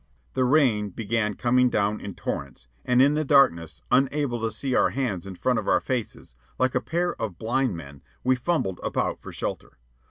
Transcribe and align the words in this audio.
The 0.33 0.45
rain 0.45 0.89
began 0.89 1.35
coming 1.35 1.69
down 1.69 1.99
in 2.01 2.15
torrents, 2.15 2.67
and 2.83 3.03
in 3.03 3.13
the 3.13 3.23
darkness, 3.23 3.83
unable 3.91 4.41
to 4.41 4.49
see 4.49 4.73
our 4.73 4.89
hands 4.89 5.27
in 5.27 5.35
front 5.35 5.59
of 5.59 5.67
our 5.67 5.79
faces, 5.79 6.33
like 6.57 6.73
a 6.73 6.81
pair 6.81 7.13
of 7.21 7.37
blind 7.37 7.77
men 7.77 8.01
we 8.23 8.35
fumbled 8.35 8.79
about 8.83 9.21
for 9.21 9.31
shelter. 9.31 9.77